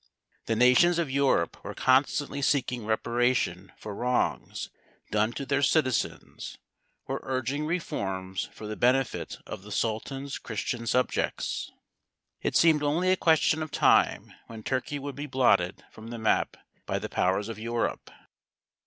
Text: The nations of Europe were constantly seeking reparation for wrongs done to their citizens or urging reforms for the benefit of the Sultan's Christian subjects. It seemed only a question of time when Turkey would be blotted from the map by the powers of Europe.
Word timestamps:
The 0.47 0.55
nations 0.55 0.97
of 0.97 1.11
Europe 1.11 1.63
were 1.63 1.75
constantly 1.75 2.41
seeking 2.41 2.87
reparation 2.87 3.71
for 3.77 3.93
wrongs 3.93 4.71
done 5.11 5.31
to 5.33 5.45
their 5.45 5.61
citizens 5.61 6.57
or 7.05 7.19
urging 7.21 7.67
reforms 7.67 8.49
for 8.51 8.65
the 8.65 8.75
benefit 8.75 9.37
of 9.45 9.61
the 9.61 9.71
Sultan's 9.71 10.39
Christian 10.39 10.87
subjects. 10.87 11.71
It 12.41 12.55
seemed 12.55 12.81
only 12.81 13.11
a 13.11 13.15
question 13.15 13.61
of 13.61 13.69
time 13.69 14.33
when 14.47 14.63
Turkey 14.63 14.97
would 14.97 15.13
be 15.15 15.27
blotted 15.27 15.85
from 15.91 16.07
the 16.07 16.17
map 16.17 16.57
by 16.87 16.97
the 16.97 17.07
powers 17.07 17.47
of 17.47 17.59
Europe. 17.59 18.09